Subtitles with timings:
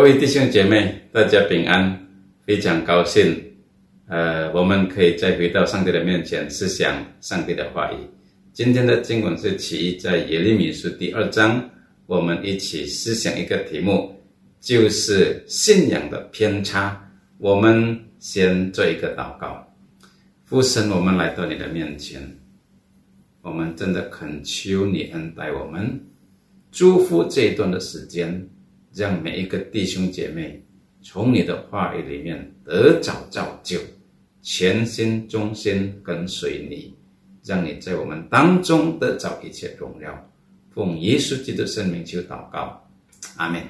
[0.00, 2.08] 各位弟兄姐妹，大家平安，
[2.46, 3.38] 非常高兴。
[4.06, 7.96] 呃，我们可以再回到上帝的面前，思想上帝的话语。
[8.54, 11.62] 今天的经文是起在耶利米书第二章，
[12.06, 14.18] 我们一起思想一个题目，
[14.58, 16.98] 就是信仰的偏差。
[17.36, 19.62] 我们先做一个祷告，
[20.46, 22.22] 父神，我们来到你的面前，
[23.42, 26.00] 我们真的恳求你恩待我们，
[26.72, 28.48] 祝福这一段的时间，
[28.94, 30.62] 让每一个弟兄姐妹
[31.02, 33.78] 从你的话语里面得早造就。
[34.42, 36.94] 全心忠心跟随你，
[37.44, 40.32] 让你在我们当中得着一切荣耀。
[40.70, 42.82] 奉耶稣基督圣名求祷告，
[43.36, 43.62] 阿门。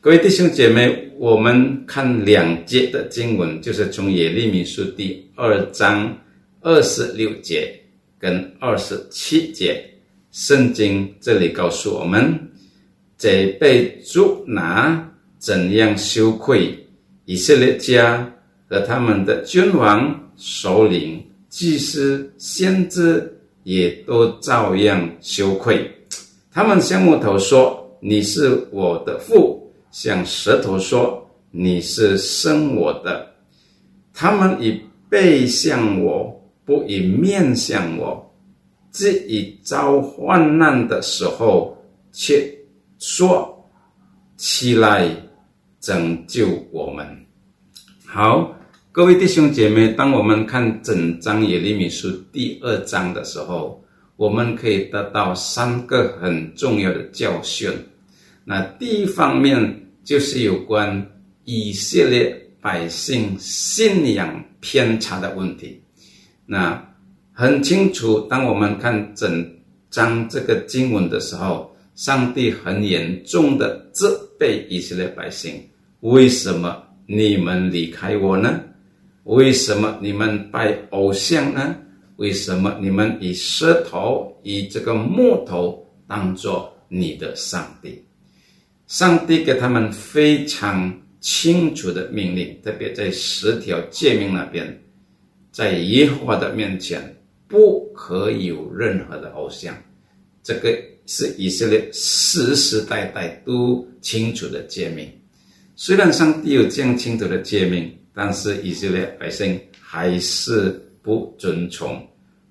[0.00, 6.16] 各位弟兄姐妹，我们看两节的经文，就是从耶利米书第二章
[6.60, 7.76] 二十六节
[8.16, 9.84] 跟二十七节。
[10.30, 12.38] 圣经这里告诉我们，
[13.16, 16.86] 在被捉拿怎样羞愧
[17.24, 18.30] 以色列家。
[18.66, 23.30] 和他们的君王、首领、祭司、先知
[23.62, 25.88] 也都照样羞愧。
[26.50, 33.30] 他们向木头说：“你是我的父。”向石头说：“你是生我的。”
[34.14, 38.34] 他们以背向我，不以面向我。
[38.90, 41.76] 只以遭患难的时候，
[42.12, 42.50] 却
[43.06, 43.68] 说
[44.38, 45.06] ：“起来，
[45.78, 47.06] 拯救我们。”
[48.02, 48.58] 好，
[48.90, 53.84] 各位弟兄姐妹，当我们看整章耶利米书第二章的时候，
[54.16, 57.70] 我们可以得到三个很重要的教训。
[58.42, 61.06] 那第一方面就是有关
[61.44, 65.78] 以色列百姓信仰偏差的问题。
[66.46, 66.82] 那
[67.34, 69.46] 很清楚，当我们看整
[69.90, 75.62] 章这个经文的时候，上帝很严重的责备以色列百姓，
[76.00, 76.82] 为什么？
[77.06, 78.62] 你们离开我呢？
[79.24, 81.76] 为什么你们拜偶像呢？
[82.16, 88.02] 为什么你们以石头、以这个木头当做你的上帝？
[88.86, 94.82] 上帝给他们非常清楚的命令，特别在十条诫命那边，
[95.50, 97.14] 在耶和华的面前
[97.46, 99.76] 不可有任何的偶像。
[100.42, 100.74] 这个
[101.06, 105.08] 是以色列世世代代都清楚的诫命。
[105.76, 112.00] 虽然上帝有这样清楚的诫命，但是以色列百姓还是不遵从，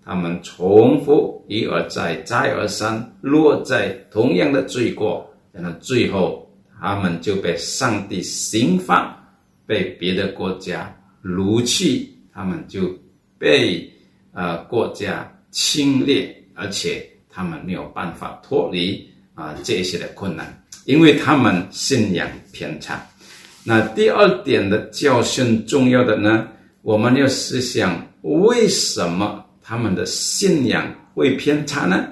[0.04, 9.18] 他们重复一而再、再而三落在同样的罪过，然后最后他们就被上帝刑罚，
[9.66, 10.94] 被别的国家
[11.24, 12.94] 掳去，他们就
[13.38, 13.90] 被
[14.34, 23.04] 呃国家侵略，而且他们没有办法脱离啊这些的困难，因为他们信仰偏差。
[23.64, 26.48] 那第二点的教训重要的呢？
[26.82, 32.08] 我们要思想为什么他们的信仰会偏差呢？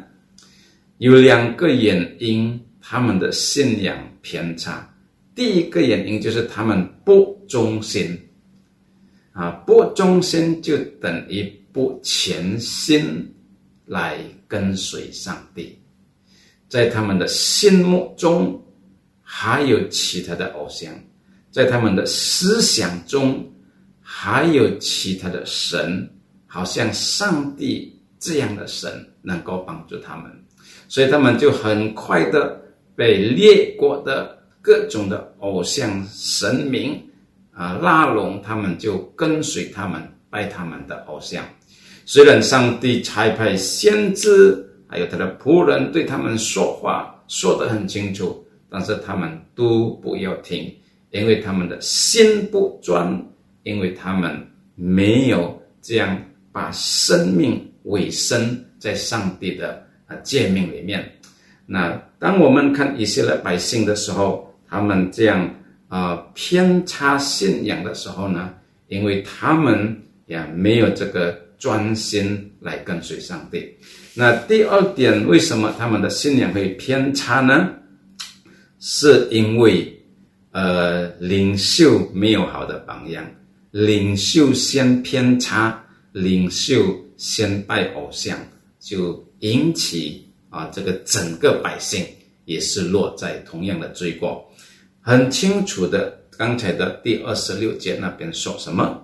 [0.97, 4.87] 有两个原因，他们的信仰偏差。
[5.35, 8.17] 第一个原因就是他们不忠心，
[9.33, 11.43] 啊，不忠心就等于
[11.73, 13.29] 不全心
[13.91, 15.77] 来跟随上帝，
[16.69, 18.57] 在他们的心目中
[19.21, 20.89] 还有其他的偶像。
[21.51, 23.45] 在他们的思想中，
[24.01, 26.09] 还有其他的神，
[26.47, 30.31] 好像上帝这样的神能够帮助他们，
[30.87, 32.57] 所以他们就很快的
[32.95, 36.97] 被列国的各种的偶像神明
[37.51, 41.43] 啊拉拢，他们就跟随他们拜他们的偶像。
[42.11, 50.69] 虽然上帝差派先知还有他的仆人对他们说话说得很清楚，但是他们都不要听。
[51.11, 53.17] 因为他们的心不专，
[53.63, 56.21] 因为他们没有这样
[56.51, 61.09] 把生命委身在上帝的啊诫命里面。
[61.65, 65.49] 那当我们看以色列百姓的时候，他们这样
[65.87, 68.53] 啊偏差信仰的时候呢，
[68.89, 73.73] 因为他们也没有这个专心来跟随上帝。
[74.13, 77.69] 那第二点，为什么他们的信仰会偏差呢？
[78.81, 79.97] 是因为。
[80.53, 83.25] 呃，领袖没有好的榜样，
[83.71, 85.81] 领袖先偏差，
[86.11, 88.37] 领袖先拜偶像，
[88.77, 92.05] 就引起啊，这个整个百姓
[92.43, 94.45] 也是落在同样的罪过。
[94.99, 99.01] 很清楚的，刚才的第二十六节那边说什么？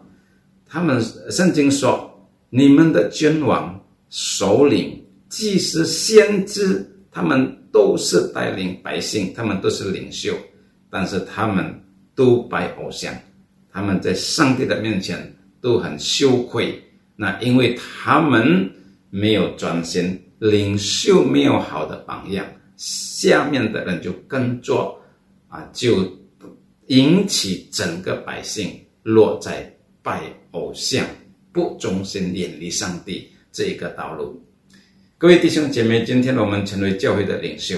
[0.66, 1.02] 他们
[1.32, 2.17] 圣经说，
[2.50, 3.80] 你们的君王、
[4.10, 10.34] 首领、祭司、先知，他们都是带领百姓，他们都是领袖。
[10.90, 11.78] 但是他们
[12.16, 13.14] 都拜偶像，
[13.72, 16.82] 他们在上帝的面前都很羞愧。
[17.18, 18.72] 那因为他们
[19.10, 22.46] 没有专心，领袖没有好的榜样，
[22.78, 24.98] 下面的人就跟着，
[25.50, 26.10] 啊，就
[26.88, 28.72] 引起整个百姓
[29.04, 29.70] 落在
[30.02, 30.22] 拜
[30.52, 31.06] 偶像、
[31.58, 34.40] 不忠心、远离上帝这一个道路。
[35.18, 37.76] 各位弟兄姐妹，今天我们成为教会的领袖，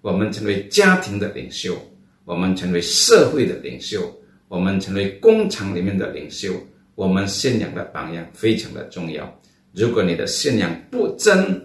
[0.00, 1.76] 我们成为家庭的领袖，
[2.24, 4.10] 我们成为社会的领袖，
[4.48, 6.54] 我们成为工厂里面的领袖。
[6.94, 9.38] 我们信仰的榜样非常的重要。
[9.72, 11.60] 如果你的信仰不真，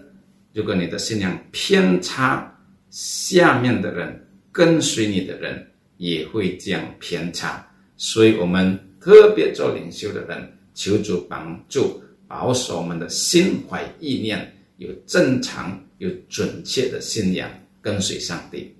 [0.52, 2.54] 如果你的信仰偏差，
[2.90, 5.66] 下面的人跟随你的人
[5.96, 7.66] 也会这样偏差。
[7.96, 14.54] 所以，我们特别做领袖的人，求主帮助，保守我们的心怀意念。
[14.78, 17.50] 有正常、有准确的信仰，
[17.82, 18.74] 跟随上帝。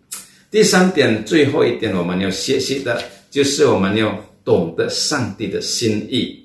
[0.51, 6.43] 第三点，最后一点，我们要学习的就是我们要懂得上帝的心意。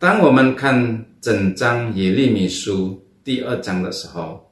[0.00, 4.44] 当我们看整章耶利米书第二章的时候，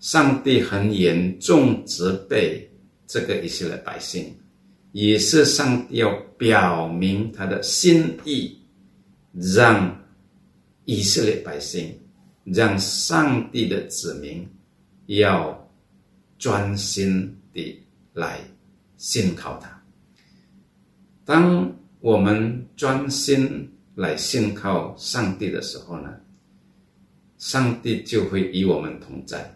[0.00, 2.68] 上帝很严重责备
[3.06, 4.34] 这个以色列百姓，
[4.90, 8.59] 也是上帝要表明他的心意，
[9.32, 9.96] 让
[10.84, 11.96] 以色列百姓。
[12.44, 14.48] 让上帝的子民
[15.06, 15.70] 要
[16.38, 18.40] 专心的来
[18.96, 19.80] 信靠他。
[21.24, 26.16] 当我们专心来信靠上帝的时候呢，
[27.38, 29.54] 上帝就会与我们同在，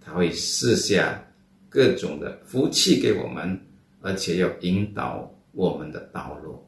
[0.00, 1.22] 他会赐下
[1.68, 3.60] 各种的福气给我们，
[4.00, 6.64] 而且要引导我们的道路。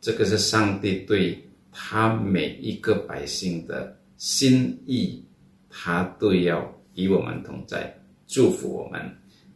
[0.00, 1.40] 这个是上帝对
[1.72, 3.96] 他每一个百姓的。
[4.16, 5.22] 心意，
[5.70, 9.00] 他都要与我们同在，祝福我们。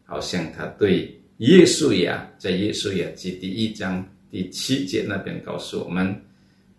[0.05, 6.15] 好像他对耶稣亚在耶稣亚记第一章第七节那边告诉我们：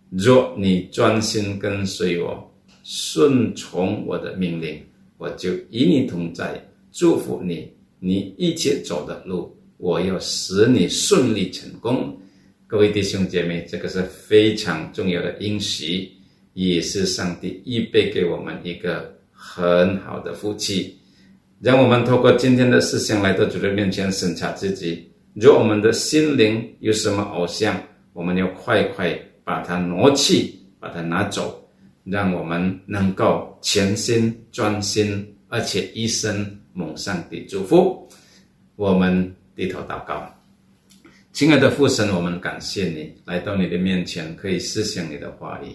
[0.10, 2.50] 若你专心跟随我，
[2.86, 4.82] 顺从我的命令，
[5.18, 7.70] 我就与你同在，祝福你。
[8.00, 12.18] 你一切走的路，我要使你顺利成功。
[12.74, 16.12] 各位弟兄姐妹，这个是非常重要的应许。
[16.54, 20.98] 也是上帝预备给我们一个很好的福气，
[21.62, 25.08] 让我们透过今天的事情来到主的面前审查自己。
[25.36, 27.80] 若我们的心灵有什么偶像，
[28.12, 31.64] 我们要快快把它挪去，把它拿走，
[32.04, 36.44] 让我们能够全心专心，而且一生
[36.74, 38.10] 蒙上帝祝福。
[38.76, 40.28] 我们低头祷告，
[41.34, 45.70] 亲爱的父神，我们感谢你来到你的面前，可以思想你的话语。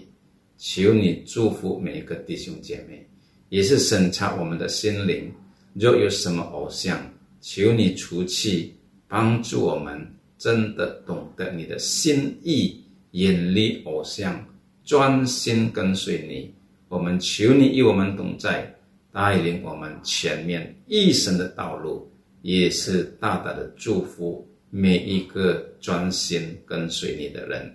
[0.56, 3.05] 求你祝福每一个弟兄姐妹，
[3.49, 5.28] 也是审查我们的心灵。
[5.75, 6.96] 若有什么偶像，
[7.40, 8.72] 求你除去，
[9.08, 10.00] 帮助我们
[10.38, 14.40] 真的懂得你的心意，远离偶像，
[14.84, 16.55] 专心跟随你。
[16.88, 18.72] 我们求你与我们同在，
[19.12, 22.08] 带领我们前面一生的道路，
[22.43, 27.75] 也是大大的祝福每一个专心跟随你的人。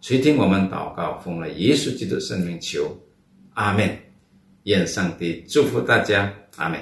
[0.00, 2.98] 垂听我们祷告，奉了耶稣基督圣名求，
[3.54, 3.98] 阿门。
[4.64, 6.78] 愿上帝祝福大家，阿门。